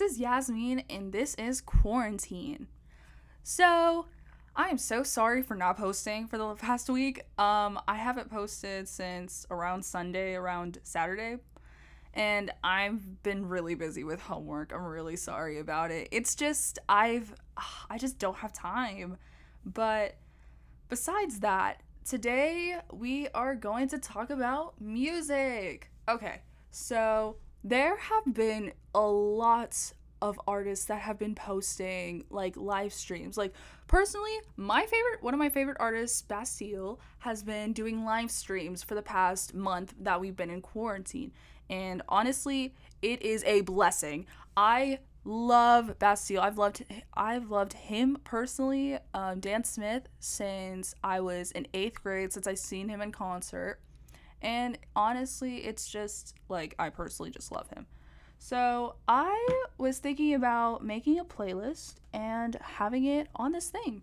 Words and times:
is 0.00 0.18
Yasmin, 0.18 0.82
and 0.88 1.12
this 1.12 1.34
is 1.34 1.60
Quarantine. 1.60 2.68
So, 3.42 4.06
I 4.56 4.68
am 4.68 4.78
so 4.78 5.02
sorry 5.02 5.42
for 5.42 5.54
not 5.54 5.76
posting 5.76 6.26
for 6.26 6.38
the 6.38 6.54
past 6.54 6.88
week. 6.88 7.20
Um, 7.38 7.78
I 7.86 7.96
haven't 7.96 8.30
posted 8.30 8.88
since 8.88 9.46
around 9.50 9.84
Sunday, 9.84 10.34
around 10.34 10.78
Saturday, 10.84 11.36
and 12.14 12.50
I've 12.64 13.22
been 13.22 13.46
really 13.46 13.74
busy 13.74 14.04
with 14.04 14.22
homework. 14.22 14.72
I'm 14.72 14.86
really 14.86 15.16
sorry 15.16 15.58
about 15.58 15.90
it. 15.90 16.08
It's 16.12 16.34
just 16.34 16.78
I've 16.88 17.34
I 17.90 17.98
just 17.98 18.18
don't 18.18 18.38
have 18.38 18.54
time. 18.54 19.18
But 19.66 20.16
besides 20.88 21.40
that, 21.40 21.82
today 22.08 22.76
we 22.90 23.28
are 23.34 23.54
going 23.54 23.88
to 23.88 23.98
talk 23.98 24.30
about 24.30 24.80
music. 24.80 25.90
Okay. 26.08 26.40
So, 26.70 27.36
there 27.64 27.96
have 27.96 28.34
been 28.34 28.72
a 28.94 29.00
lot 29.00 29.92
of 30.20 30.40
artists 30.46 30.86
that 30.86 31.00
have 31.00 31.18
been 31.18 31.34
posting 31.34 32.24
like 32.30 32.56
live 32.56 32.92
streams. 32.92 33.36
Like 33.36 33.54
personally, 33.86 34.36
my 34.56 34.82
favorite 34.82 35.22
one 35.22 35.34
of 35.34 35.38
my 35.38 35.48
favorite 35.48 35.76
artists, 35.80 36.22
Bastille, 36.22 37.00
has 37.20 37.42
been 37.42 37.72
doing 37.72 38.04
live 38.04 38.30
streams 38.30 38.82
for 38.82 38.94
the 38.94 39.02
past 39.02 39.54
month 39.54 39.94
that 40.00 40.20
we've 40.20 40.36
been 40.36 40.50
in 40.50 40.60
quarantine. 40.60 41.32
And 41.70 42.02
honestly, 42.08 42.74
it 43.02 43.22
is 43.22 43.44
a 43.44 43.60
blessing. 43.60 44.26
I 44.56 45.00
love 45.24 45.98
Bastille. 45.98 46.40
I've 46.40 46.58
loved 46.58 46.84
I've 47.14 47.50
loved 47.50 47.74
him 47.74 48.18
personally, 48.24 48.98
um, 49.14 49.40
Dan 49.40 49.64
Smith, 49.64 50.08
since 50.18 50.94
I 51.04 51.20
was 51.20 51.52
in 51.52 51.66
eighth 51.74 52.02
grade, 52.02 52.32
since 52.32 52.46
I 52.46 52.54
seen 52.54 52.88
him 52.88 53.00
in 53.00 53.12
concert. 53.12 53.80
And 54.42 54.78
honestly, 54.94 55.64
it's 55.64 55.88
just 55.88 56.34
like 56.48 56.74
I 56.78 56.90
personally 56.90 57.30
just 57.30 57.50
love 57.50 57.68
him. 57.70 57.86
So 58.38 58.94
I 59.08 59.64
was 59.78 59.98
thinking 59.98 60.34
about 60.34 60.84
making 60.84 61.18
a 61.18 61.24
playlist 61.24 61.96
and 62.12 62.56
having 62.60 63.04
it 63.04 63.28
on 63.34 63.52
this 63.52 63.68
thing. 63.68 64.02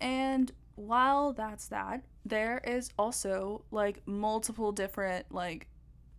And 0.00 0.50
while 0.76 1.32
that's 1.32 1.68
that, 1.68 2.02
there 2.24 2.60
is 2.64 2.90
also 2.98 3.64
like 3.70 4.06
multiple 4.06 4.72
different 4.72 5.32
like 5.32 5.68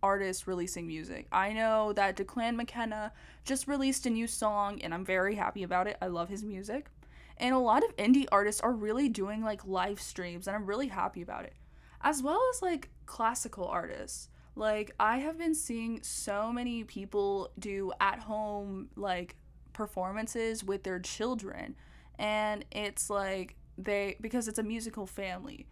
artists 0.02 0.46
releasing 0.46 0.86
music. 0.86 1.26
I 1.32 1.52
know 1.52 1.92
that 1.94 2.16
Declan 2.16 2.56
McKenna 2.56 3.12
just 3.44 3.66
released 3.66 4.06
a 4.06 4.10
new 4.10 4.26
song 4.26 4.80
and 4.82 4.94
I'm 4.94 5.04
very 5.04 5.34
happy 5.34 5.64
about 5.64 5.86
it. 5.86 5.96
I 6.00 6.06
love 6.06 6.28
his 6.28 6.44
music. 6.44 6.88
And 7.36 7.54
a 7.54 7.58
lot 7.58 7.84
of 7.84 7.94
indie 7.96 8.26
artists 8.32 8.60
are 8.60 8.72
really 8.72 9.08
doing 9.08 9.42
like 9.42 9.66
live 9.66 10.00
streams 10.00 10.46
and 10.46 10.56
I'm 10.56 10.66
really 10.66 10.88
happy 10.88 11.22
about 11.22 11.44
it. 11.44 11.54
As 12.00 12.22
well 12.22 12.40
as 12.54 12.62
like 12.62 12.90
classical 13.06 13.66
artists. 13.66 14.28
Like 14.54 14.92
I 14.98 15.18
have 15.18 15.38
been 15.38 15.54
seeing 15.54 16.02
so 16.02 16.52
many 16.52 16.84
people 16.84 17.50
do 17.58 17.92
at 18.00 18.20
home 18.20 18.88
like 18.96 19.36
performances 19.72 20.64
with 20.64 20.82
their 20.82 20.98
children 20.98 21.76
and 22.18 22.64
it's 22.72 23.08
like 23.08 23.54
they 23.76 24.16
because 24.20 24.48
it's 24.48 24.58
a 24.58 24.62
musical 24.62 25.06
family. 25.06 25.66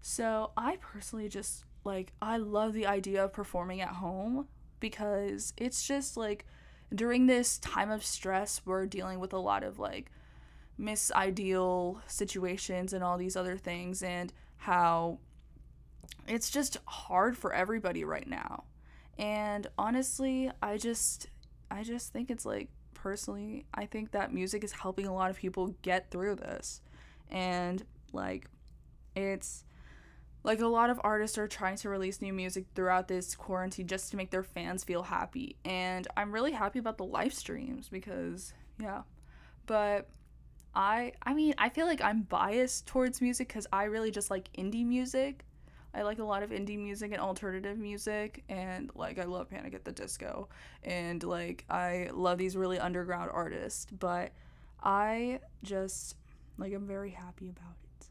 So 0.00 0.50
I 0.56 0.76
personally 0.76 1.28
just 1.28 1.64
like 1.84 2.12
I 2.20 2.36
love 2.36 2.72
the 2.72 2.86
idea 2.86 3.24
of 3.24 3.32
performing 3.32 3.80
at 3.80 3.88
home 3.88 4.48
because 4.80 5.52
it's 5.56 5.86
just 5.86 6.16
like 6.16 6.44
during 6.94 7.26
this 7.26 7.58
time 7.58 7.90
of 7.90 8.04
stress 8.04 8.60
we're 8.64 8.86
dealing 8.86 9.20
with 9.20 9.32
a 9.32 9.38
lot 9.38 9.62
of 9.62 9.78
like 9.78 10.10
misideal 10.78 12.00
situations 12.06 12.92
and 12.92 13.02
all 13.02 13.16
these 13.16 13.36
other 13.36 13.56
things 13.56 14.02
and 14.02 14.32
how 14.58 15.18
it's 16.28 16.50
just 16.50 16.78
hard 16.86 17.36
for 17.36 17.52
everybody 17.52 18.04
right 18.04 18.26
now. 18.26 18.64
And 19.18 19.66
honestly, 19.78 20.50
I 20.62 20.76
just 20.76 21.28
I 21.70 21.82
just 21.82 22.12
think 22.12 22.30
it's 22.30 22.44
like 22.46 22.68
personally, 22.94 23.66
I 23.72 23.86
think 23.86 24.12
that 24.12 24.32
music 24.32 24.64
is 24.64 24.72
helping 24.72 25.06
a 25.06 25.14
lot 25.14 25.30
of 25.30 25.36
people 25.36 25.74
get 25.82 26.10
through 26.10 26.36
this. 26.36 26.80
And 27.30 27.84
like 28.12 28.48
it's 29.14 29.64
like 30.44 30.60
a 30.60 30.66
lot 30.66 30.90
of 30.90 31.00
artists 31.02 31.38
are 31.38 31.48
trying 31.48 31.76
to 31.76 31.88
release 31.88 32.22
new 32.22 32.32
music 32.32 32.66
throughout 32.74 33.08
this 33.08 33.34
quarantine 33.34 33.86
just 33.86 34.10
to 34.10 34.16
make 34.16 34.30
their 34.30 34.44
fans 34.44 34.84
feel 34.84 35.02
happy. 35.02 35.56
And 35.64 36.06
I'm 36.16 36.32
really 36.32 36.52
happy 36.52 36.78
about 36.78 36.98
the 36.98 37.04
live 37.04 37.34
streams 37.34 37.88
because 37.88 38.52
yeah. 38.78 39.02
But 39.66 40.08
I 40.74 41.12
I 41.22 41.34
mean, 41.34 41.54
I 41.58 41.68
feel 41.68 41.86
like 41.86 42.02
I'm 42.02 42.22
biased 42.22 42.86
towards 42.86 43.20
music 43.20 43.48
cuz 43.48 43.66
I 43.72 43.84
really 43.84 44.10
just 44.10 44.30
like 44.30 44.52
indie 44.52 44.86
music 44.86 45.44
I 45.96 46.02
like 46.02 46.18
a 46.18 46.24
lot 46.24 46.42
of 46.42 46.50
indie 46.50 46.78
music 46.78 47.12
and 47.12 47.20
alternative 47.20 47.78
music, 47.78 48.44
and 48.50 48.90
like 48.94 49.18
I 49.18 49.24
love 49.24 49.48
Panic 49.48 49.72
at 49.72 49.84
the 49.84 49.92
Disco, 49.92 50.48
and 50.82 51.22
like 51.22 51.64
I 51.70 52.10
love 52.12 52.36
these 52.36 52.54
really 52.54 52.78
underground 52.78 53.30
artists, 53.32 53.86
but 53.98 54.32
I 54.82 55.40
just 55.62 56.16
like 56.58 56.74
I'm 56.74 56.86
very 56.86 57.10
happy 57.10 57.48
about 57.48 57.76
it. 57.82 58.08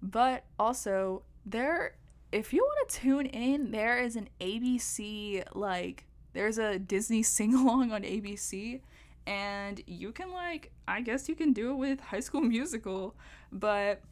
But 0.00 0.44
also, 0.60 1.22
there, 1.44 1.96
if 2.30 2.52
you 2.52 2.62
want 2.62 2.88
to 2.88 3.00
tune 3.00 3.26
in, 3.26 3.72
there 3.72 3.98
is 3.98 4.14
an 4.14 4.28
ABC 4.40 5.42
like 5.54 6.04
there's 6.34 6.58
a 6.58 6.78
Disney 6.78 7.22
sing 7.24 7.52
along 7.52 7.90
on 7.90 8.02
ABC 8.02 8.80
and 9.26 9.82
you 9.86 10.12
can 10.12 10.32
like 10.32 10.70
I 10.86 11.00
guess 11.00 11.28
you 11.28 11.34
can 11.34 11.52
do 11.52 11.72
it 11.72 11.74
with 11.74 12.00
High 12.00 12.20
School 12.20 12.42
Musical, 12.42 13.16
but 13.50 14.02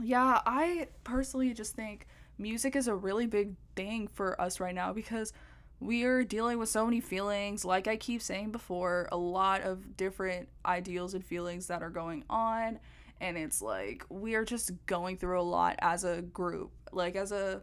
yeah, 0.00 0.40
I 0.46 0.88
personally 1.04 1.52
just 1.52 1.74
think 1.74 2.06
music 2.40 2.74
is 2.74 2.88
a 2.88 2.94
really 2.94 3.26
big 3.26 3.54
thing 3.76 4.08
for 4.08 4.40
us 4.40 4.58
right 4.58 4.74
now 4.74 4.92
because 4.92 5.32
we 5.78 6.04
are 6.04 6.24
dealing 6.24 6.58
with 6.58 6.68
so 6.68 6.84
many 6.84 7.00
feelings. 7.00 7.64
Like 7.64 7.88
I 7.88 7.96
keep 7.96 8.22
saying 8.22 8.50
before, 8.50 9.08
a 9.12 9.16
lot 9.16 9.62
of 9.62 9.96
different 9.96 10.48
ideals 10.64 11.14
and 11.14 11.24
feelings 11.24 11.66
that 11.68 11.82
are 11.82 11.90
going 11.90 12.24
on. 12.28 12.78
And 13.20 13.36
it's 13.36 13.60
like 13.62 14.04
we 14.08 14.34
are 14.34 14.44
just 14.44 14.72
going 14.86 15.16
through 15.16 15.40
a 15.40 15.42
lot 15.42 15.76
as 15.80 16.04
a 16.04 16.22
group. 16.22 16.72
Like 16.92 17.16
as 17.16 17.32
a 17.32 17.62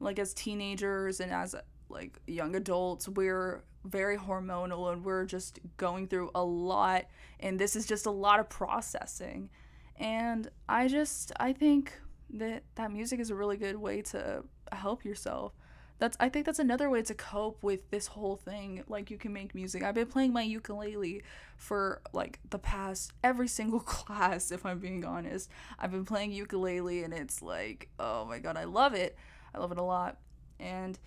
like 0.00 0.18
as 0.18 0.34
teenagers 0.34 1.20
and 1.20 1.32
as 1.32 1.54
like 1.88 2.18
young 2.26 2.56
adults, 2.56 3.08
we're 3.08 3.62
very 3.84 4.16
hormonal 4.16 4.92
and 4.92 5.04
we're 5.04 5.26
just 5.26 5.58
going 5.76 6.06
through 6.08 6.30
a 6.34 6.42
lot 6.42 7.04
and 7.40 7.58
this 7.58 7.76
is 7.76 7.86
just 7.86 8.06
a 8.06 8.10
lot 8.10 8.40
of 8.40 8.48
processing. 8.48 9.48
And 9.96 10.50
I 10.68 10.88
just 10.88 11.32
I 11.38 11.52
think 11.52 11.92
that 12.38 12.64
that 12.74 12.92
music 12.92 13.20
is 13.20 13.30
a 13.30 13.34
really 13.34 13.56
good 13.56 13.76
way 13.76 14.02
to 14.02 14.44
help 14.72 15.04
yourself. 15.04 15.52
That's 16.00 16.16
i 16.18 16.28
think 16.28 16.44
that's 16.44 16.58
another 16.58 16.90
way 16.90 17.02
to 17.02 17.14
cope 17.14 17.62
with 17.62 17.88
this 17.90 18.08
whole 18.08 18.34
thing 18.36 18.82
like 18.88 19.10
you 19.10 19.16
can 19.16 19.32
make 19.32 19.54
music. 19.54 19.82
I've 19.82 19.94
been 19.94 20.08
playing 20.08 20.32
my 20.32 20.42
ukulele 20.42 21.22
for 21.56 22.02
like 22.12 22.40
the 22.50 22.58
past 22.58 23.12
every 23.22 23.48
single 23.48 23.80
class 23.96 24.50
if 24.50 24.66
i'm 24.66 24.80
being 24.80 25.04
honest. 25.04 25.48
I've 25.78 25.92
been 25.92 26.04
playing 26.04 26.32
ukulele 26.32 27.04
and 27.04 27.14
it's 27.14 27.40
like 27.42 27.88
oh 27.98 28.24
my 28.24 28.40
god 28.40 28.56
i 28.56 28.64
love 28.64 28.94
it. 28.94 29.16
I 29.54 29.58
love 29.58 29.70
it 29.72 29.78
a 29.78 29.82
lot. 29.82 30.18
And 30.58 30.98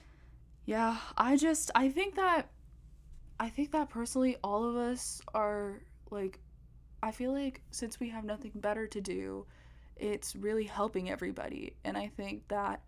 yeah 0.68 0.98
i 1.18 1.36
just 1.36 1.72
i 1.74 1.90
think 1.90 2.16
that 2.16 2.50
i 3.40 3.50
think 3.50 3.72
that 3.72 3.90
personally 3.90 4.36
all 4.44 4.70
of 4.70 4.76
us 4.76 5.22
are 5.34 5.82
like 6.12 6.40
i 7.02 7.10
feel 7.10 7.32
like 7.32 7.62
since 7.72 8.00
we 8.00 8.10
have 8.10 8.26
nothing 8.26 8.52
better 8.54 8.86
to 8.86 9.02
do 9.02 9.46
it's 10.00 10.36
really 10.36 10.66
helping 10.66 11.10
everybody. 11.10 11.74
And 11.84 11.98
I 11.98 12.08
think 12.16 12.48
that 12.48 12.82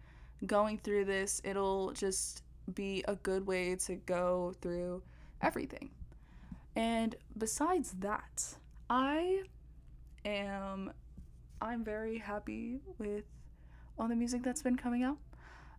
going 0.45 0.77
through 0.77 1.05
this, 1.05 1.41
it'll 1.43 1.91
just 1.91 2.43
be 2.73 3.03
a 3.07 3.15
good 3.15 3.47
way 3.47 3.75
to 3.75 3.95
go 3.95 4.53
through 4.61 5.01
everything. 5.41 5.89
And 6.75 7.15
besides 7.37 7.95
that, 7.99 8.55
I 8.89 9.43
am 10.25 10.91
I'm 11.61 11.83
very 11.83 12.17
happy 12.17 12.79
with 12.97 13.25
all 13.97 14.07
the 14.07 14.15
music 14.15 14.43
that's 14.43 14.61
been 14.61 14.77
coming 14.77 15.03
out. 15.03 15.17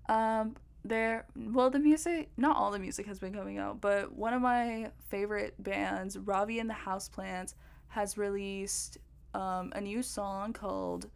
Um 0.09 0.57
there 0.83 1.27
well 1.37 1.69
the 1.69 1.79
music 1.79 2.31
not 2.39 2.57
all 2.57 2.71
the 2.71 2.79
music 2.79 3.07
has 3.07 3.19
been 3.19 3.33
coming 3.33 3.59
out, 3.59 3.81
but 3.81 4.13
one 4.15 4.35
of 4.35 4.43
my 4.43 4.91
favorite 5.09 5.55
bands, 5.63 6.19
Ravi 6.19 6.59
and 6.59 6.69
the 6.69 6.75
Houseplants, 6.75 7.55
has 7.89 8.17
released 8.17 8.99
um, 9.35 9.73
a 9.75 9.81
new 9.81 10.03
song 10.03 10.53
called 10.53 11.09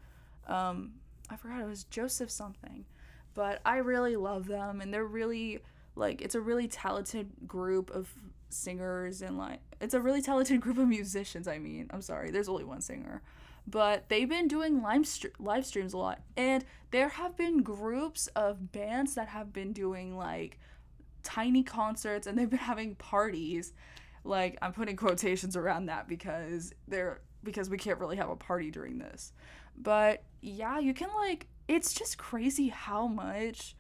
um, 0.47 0.95
I 1.31 1.37
forgot 1.37 1.61
it 1.61 1.67
was 1.67 1.85
Joseph 1.85 2.31
something, 2.31 2.85
but 3.35 3.61
I 3.65 3.79
really 3.79 4.17
love 4.17 4.47
them 4.47 4.81
and 4.81 4.93
they're 4.93 5.05
really 5.05 5.61
like 5.97 6.23
it's 6.23 6.35
a 6.35 6.41
really 6.41 6.67
talented 6.67 7.31
group 7.47 7.91
of 7.91 8.13
singers 8.49 9.23
and 9.23 9.39
like 9.39 9.61
it's 9.81 9.95
a 9.95 10.01
really 10.01 10.23
talented 10.23 10.61
group 10.63 10.79
of 10.79 10.89
musicians. 10.89 11.49
I 11.49 11.59
mean, 11.59 11.89
I'm 11.91 12.03
sorry, 12.03 12.31
there's 12.31 12.49
only 12.49 12.65
one 12.65 12.81
singer, 12.81 13.23
but 13.67 14.09
they've 14.09 14.29
been 14.29 14.49
doing 14.49 14.83
live 14.83 15.07
st- 15.07 15.41
live 15.41 15.67
streams 15.67 15.93
a 15.93 15.99
lot, 15.99 16.21
and 16.37 16.65
there 16.91 17.09
have 17.09 17.37
been 17.37 17.63
groups 17.63 18.27
of 18.29 18.73
bands 18.73 19.15
that 19.15 19.29
have 19.29 19.53
been 19.53 19.73
doing 19.73 20.17
like 20.17 20.59
tiny 21.23 21.63
concerts 21.63 22.27
and 22.27 22.39
they've 22.39 22.51
been 22.51 22.59
having 22.59 22.95
parties. 22.97 23.73
Like 24.23 24.57
I'm 24.63 24.73
putting 24.73 24.97
quotations 24.97 25.57
around 25.57 25.87
that 25.87 26.09
because 26.09 26.73
they're 26.87 27.21
because 27.45 27.71
we 27.71 27.79
can't 27.79 27.99
really 27.99 28.17
have 28.17 28.31
a 28.31 28.37
party 28.37 28.71
during 28.71 28.99
this. 28.99 29.33
But 29.77 30.23
yeah, 30.41 30.79
you 30.79 30.95
can 30.95 31.09
like 31.15 31.47
it's 31.69 31.95
just 31.95 32.19
crazy 32.19 32.69
how 32.69 33.07
much 33.07 33.77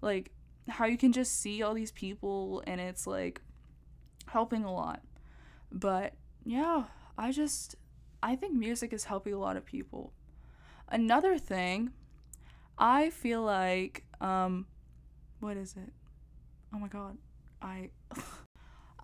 like 0.00 0.30
how 0.68 0.86
you 0.86 0.96
can 0.96 1.12
just 1.12 1.40
see 1.40 1.62
all 1.62 1.74
these 1.74 1.92
people 1.92 2.62
and 2.66 2.80
it's 2.80 3.06
like 3.06 3.40
helping 4.26 4.64
a 4.64 4.72
lot. 4.72 5.02
But 5.70 6.14
yeah, 6.44 6.84
I 7.16 7.32
just 7.32 7.76
I 8.22 8.36
think 8.36 8.54
music 8.54 8.92
is 8.92 9.04
helping 9.04 9.34
a 9.34 9.38
lot 9.38 9.56
of 9.56 9.64
people. 9.64 10.12
Another 10.88 11.38
thing, 11.38 11.90
I 12.78 13.10
feel 13.10 13.42
like 13.42 14.04
um 14.20 14.66
what 15.40 15.56
is 15.56 15.74
it? 15.76 15.92
Oh 16.74 16.78
my 16.78 16.88
god. 16.88 17.18
I 17.60 17.90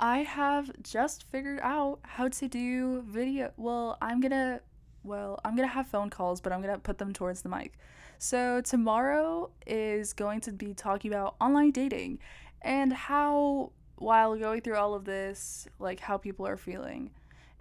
I 0.00 0.19
have 0.19 0.71
just 0.83 1.25
figured 1.25 1.61
out 1.62 1.99
how 2.03 2.29
to 2.29 2.49
do 2.49 3.03
video. 3.03 3.53
Well, 3.56 3.99
I'm 4.00 4.21
to 4.23 4.61
well, 5.05 5.41
I'm 5.45 5.56
to 5.56 5.67
have 5.67 5.87
phone 5.87 6.11
calls, 6.11 6.41
but 6.41 6.53
I'm 6.53 6.62
to 6.62 6.79
put 6.79 6.99
them 6.99 7.12
towards 7.12 7.43
the 7.43 7.49
mic. 7.49 7.79
So, 8.19 8.61
tomorrow 8.61 9.50
is 9.67 10.12
going 10.12 10.41
to 10.43 10.53
be 10.53 10.75
talking 10.75 11.11
about 11.11 11.37
online 11.41 11.71
dating 11.71 12.19
and 12.62 12.93
how 12.93 13.73
while 13.97 14.37
going 14.37 14.61
through 14.61 14.77
all 14.77 14.95
of 14.95 15.05
this, 15.05 15.67
like 15.79 16.00
how 16.00 16.19
people 16.19 16.47
are 16.47 16.56
feeling. 16.56 17.11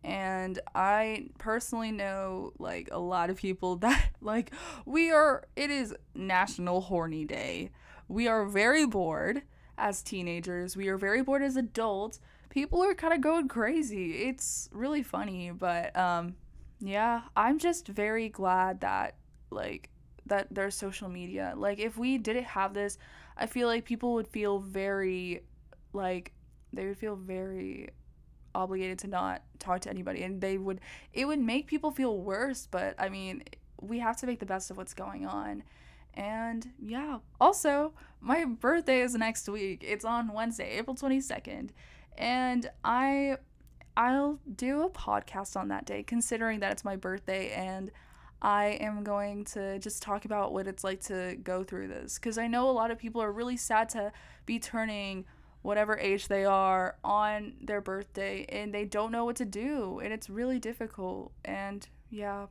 And 0.03 0.59
I 0.75 1.29
personally 1.37 1.91
know 1.91 2.53
like 2.59 2.89
a 2.91 2.99
lot 2.99 3.29
of 3.29 3.37
people 3.37 3.75
that 3.77 4.09
like 4.21 4.51
we 4.85 5.11
are 5.11 5.47
it 5.55 5.71
is 5.71 5.95
National 6.13 6.81
Horny 6.81 7.25
Day. 7.25 7.71
We 8.07 8.27
are 8.27 8.45
very 8.45 8.85
bored 8.85 9.43
as 9.77 10.01
teenagers. 10.01 10.75
We 10.75 10.87
are 10.87 10.97
very 10.97 11.21
bored 11.21 11.41
as 11.41 11.55
adults. 11.55 12.19
People 12.49 12.81
are 12.83 12.93
kind 12.93 13.13
of 13.13 13.21
going 13.21 13.47
crazy. 13.47 14.23
It's 14.23 14.69
really 14.71 15.03
funny, 15.03 15.51
but 15.51 15.95
um 15.97 16.35
yeah, 16.79 17.21
I'm 17.35 17.57
just 17.57 17.87
very 17.87 18.29
glad 18.29 18.81
that 18.81 19.15
like 19.49 19.89
that 20.25 20.47
there's 20.51 20.75
social 20.75 21.09
media. 21.09 21.53
Like 21.55 21.79
if 21.79 21.97
we 21.97 22.17
didn't 22.17 22.45
have 22.45 22.73
this, 22.73 22.97
I 23.37 23.45
feel 23.45 23.67
like 23.67 23.85
people 23.85 24.13
would 24.13 24.27
feel 24.27 24.59
very 24.59 25.43
like 25.93 26.33
they 26.73 26.85
would 26.85 26.97
feel 26.97 27.15
very 27.15 27.89
obligated 28.53 28.99
to 28.99 29.07
not 29.07 29.43
talk 29.59 29.81
to 29.81 29.89
anybody 29.89 30.23
and 30.23 30.41
they 30.41 30.57
would 30.57 30.81
it 31.13 31.25
would 31.25 31.39
make 31.39 31.67
people 31.67 31.91
feel 31.91 32.19
worse, 32.19 32.67
but 32.69 32.95
I 32.97 33.09
mean, 33.09 33.43
we 33.81 33.99
have 33.99 34.17
to 34.17 34.27
make 34.27 34.39
the 34.39 34.45
best 34.45 34.71
of 34.71 34.77
what's 34.77 34.93
going 34.93 35.25
on. 35.25 35.63
And 36.17 36.71
yeah, 36.83 37.19
also, 37.39 37.93
my 38.19 38.43
birthday 38.43 39.01
is 39.01 39.13
next 39.13 39.47
week. 39.47 39.85
It's 39.87 40.03
on 40.03 40.33
Wednesday, 40.33 40.77
April 40.79 40.95
22nd. 40.95 41.69
And 42.17 42.69
I 42.83 43.37
I'll 43.95 44.39
do 44.55 44.81
a 44.81 44.89
podcast 44.89 45.55
on 45.55 45.69
that 45.69 45.85
day 45.85 46.03
considering 46.03 46.59
that 46.59 46.71
it's 46.71 46.83
my 46.85 46.95
birthday 46.95 47.51
and 47.51 47.91
I 48.41 48.77
am 48.79 49.03
going 49.03 49.45
to 49.45 49.79
just 49.79 50.03
talk 50.03 50.25
about 50.25 50.53
what 50.53 50.67
it's 50.67 50.83
like 50.83 51.01
to 51.05 51.35
go 51.43 51.63
through 51.63 51.87
this 51.87 52.19
cuz 52.19 52.37
I 52.37 52.45
know 52.45 52.69
a 52.69 52.71
lot 52.71 52.91
of 52.91 52.99
people 52.99 53.21
are 53.23 53.31
really 53.31 53.57
sad 53.57 53.89
to 53.89 54.11
be 54.45 54.59
turning 54.59 55.25
whatever 55.63 55.97
age 55.97 56.27
they 56.27 56.45
are 56.45 56.97
on 57.03 57.55
their 57.59 57.81
birthday 57.81 58.45
and 58.49 58.71
they 58.71 58.85
don't 58.85 59.11
know 59.11 59.25
what 59.25 59.35
to 59.37 59.45
do 59.45 59.99
and 59.99 60.13
it's 60.13 60.29
really 60.29 60.59
difficult 60.59 61.31
and 61.43 61.89
yeah 62.11 62.45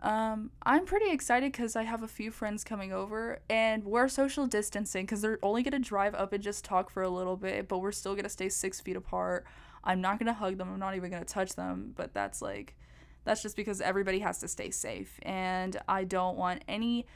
um, 0.00 0.50
I'm 0.62 0.84
pretty 0.84 1.10
excited 1.10 1.52
because 1.52 1.74
I 1.74 1.82
have 1.84 2.02
a 2.02 2.08
few 2.08 2.30
friends 2.30 2.64
coming 2.64 2.92
over 2.92 3.38
and 3.48 3.82
we're 3.84 4.08
social 4.08 4.46
distancing 4.46 5.04
because 5.04 5.22
they're 5.22 5.38
only 5.42 5.62
going 5.62 5.72
to 5.72 5.88
drive 5.88 6.14
up 6.14 6.32
and 6.32 6.42
just 6.42 6.64
talk 6.64 6.90
for 6.90 7.02
a 7.02 7.08
little 7.08 7.36
bit, 7.36 7.66
but 7.66 7.78
we're 7.78 7.92
still 7.92 8.12
going 8.12 8.24
to 8.24 8.30
stay 8.30 8.48
six 8.48 8.80
feet 8.80 8.96
apart. 8.96 9.46
I'm 9.82 10.00
not 10.00 10.18
going 10.18 10.26
to 10.26 10.34
hug 10.34 10.58
them. 10.58 10.70
I'm 10.70 10.78
not 10.78 10.96
even 10.96 11.10
going 11.10 11.24
to 11.24 11.28
touch 11.32 11.54
them, 11.54 11.92
but 11.96 12.12
that's 12.12 12.42
like, 12.42 12.76
that's 13.24 13.42
just 13.42 13.56
because 13.56 13.80
everybody 13.80 14.18
has 14.18 14.38
to 14.40 14.48
stay 14.48 14.70
safe. 14.70 15.18
And 15.22 15.76
I 15.88 16.04
don't 16.04 16.36
want 16.36 16.62
any, 16.68 17.06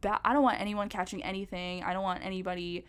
ba- 0.00 0.20
I 0.24 0.32
don't 0.32 0.42
want 0.42 0.60
anyone 0.60 0.88
catching 0.88 1.22
anything. 1.22 1.84
I 1.84 1.92
don't 1.92 2.02
want 2.02 2.24
anybody 2.24 2.86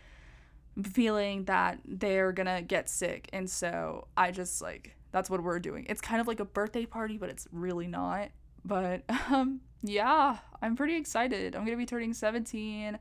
feeling 0.82 1.44
that 1.44 1.80
they're 1.84 2.32
going 2.32 2.46
to 2.46 2.62
get 2.62 2.88
sick. 2.88 3.28
And 3.32 3.48
so 3.48 4.08
I 4.16 4.30
just 4.30 4.62
like, 4.62 4.96
that's 5.12 5.28
what 5.28 5.42
we're 5.42 5.60
doing. 5.60 5.86
It's 5.88 6.00
kind 6.00 6.20
of 6.20 6.26
like 6.26 6.40
a 6.40 6.44
birthday 6.44 6.86
party, 6.86 7.18
but 7.18 7.28
it's 7.28 7.46
really 7.52 7.86
not 7.86 8.30
but 8.64 9.02
um 9.30 9.60
yeah, 9.82 10.38
I'm 10.62 10.76
pretty 10.76 10.96
excited. 10.96 11.54
I'm 11.54 11.64
going 11.64 11.76
to 11.76 11.82
be 11.82 11.86
turning 11.86 12.14
17. 12.14 12.98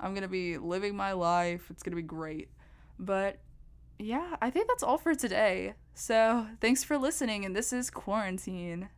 I'm 0.00 0.10
going 0.10 0.22
to 0.22 0.28
be 0.28 0.58
living 0.58 0.96
my 0.96 1.12
life. 1.12 1.68
It's 1.70 1.84
going 1.84 1.92
to 1.92 1.96
be 1.96 2.02
great. 2.02 2.50
But 2.98 3.38
yeah, 3.98 4.34
I 4.42 4.50
think 4.50 4.66
that's 4.66 4.82
all 4.82 4.98
for 4.98 5.14
today. 5.14 5.74
So, 5.94 6.46
thanks 6.60 6.82
for 6.84 6.98
listening 6.98 7.44
and 7.44 7.54
this 7.54 7.72
is 7.72 7.90
Quarantine. 7.90 8.88